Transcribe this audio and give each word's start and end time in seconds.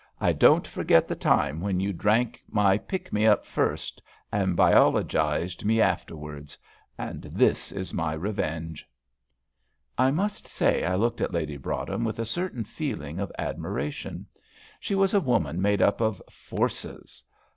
I 0.19 0.33
don't 0.33 0.65
forget 0.67 1.07
the 1.07 1.13
time 1.15 1.61
when 1.61 1.79
you 1.79 1.93
drank 1.93 2.41
my 2.49 2.79
'pick 2.79 3.13
me 3.13 3.27
up' 3.27 3.45
first, 3.45 4.01
and 4.31 4.57
biologised 4.57 5.63
me 5.63 5.79
afterwards. 5.79 6.57
And 6.97 7.21
this 7.25 7.71
is 7.71 7.93
my 7.93 8.13
revenge." 8.13 8.89
I 9.99 10.09
must 10.09 10.47
say 10.47 10.83
I 10.83 10.95
looked 10.95 11.21
at 11.21 11.33
Lady 11.33 11.55
Broadhem 11.55 12.03
with 12.03 12.17
a 12.17 12.25
certain 12.25 12.63
feeling 12.63 13.19
of 13.19 13.31
admiration. 13.37 14.25
She 14.79 14.95
was 14.95 15.13
a 15.13 15.21
woman 15.21 15.61
made 15.61 15.83
up 15.83 16.01
of 16.01 16.19
"forces." 16.31 17.23